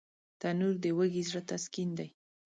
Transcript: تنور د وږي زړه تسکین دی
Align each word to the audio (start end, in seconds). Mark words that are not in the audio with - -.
تنور 0.39 0.75
د 0.83 0.85
وږي 0.97 1.23
زړه 1.29 1.41
تسکین 1.49 1.89
دی 1.99 2.09